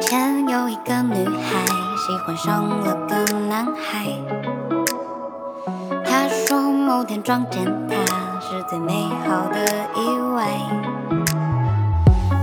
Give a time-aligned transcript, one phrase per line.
[0.00, 1.64] 前有一个女孩
[1.96, 3.16] 喜欢上了个
[3.48, 4.06] 男孩，
[6.04, 7.94] 她说某天撞见他
[8.40, 8.92] 是最美
[9.26, 9.64] 好的
[9.96, 10.46] 意外，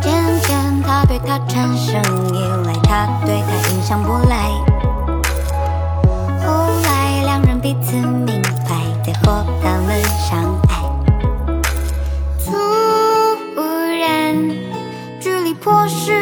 [0.02, 2.02] 渐渐他对她产生
[2.34, 4.50] 依赖，他对他影响不来。
[6.46, 10.72] 后来两人彼此明白，对和他们相爱。
[12.44, 12.52] 突
[14.00, 14.36] 然
[15.20, 16.13] 距离迫使。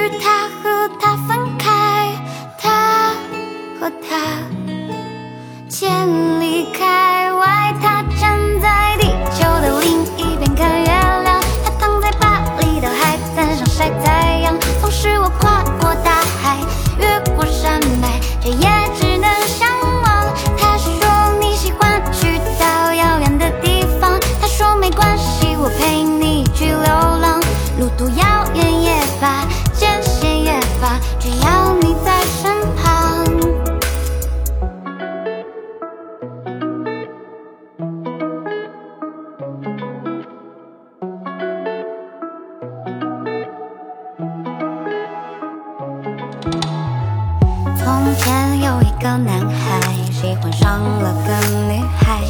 [47.78, 49.80] 从前有一个男孩
[50.12, 52.22] 喜欢上了个女孩，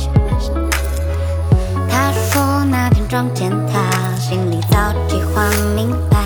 [1.89, 4.77] 他说那天撞见她，心里早
[5.08, 5.44] 计划
[5.75, 6.17] 明白，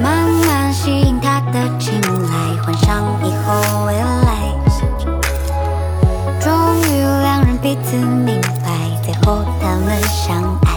[0.00, 4.28] 慢慢吸引他的青睐，幻想以后未来，
[6.40, 6.50] 终
[6.82, 8.72] 于两人彼此明白，
[9.04, 10.71] 最后他们相爱。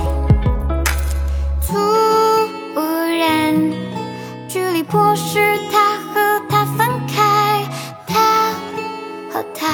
[4.87, 5.39] 不是
[5.71, 7.63] 他和她分开
[8.07, 8.53] 他
[9.31, 9.67] 和她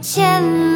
[0.00, 0.69] 见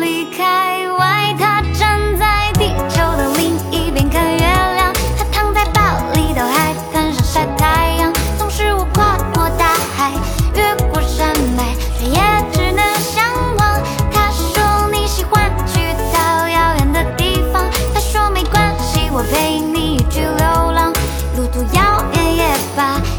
[22.74, 23.13] 吧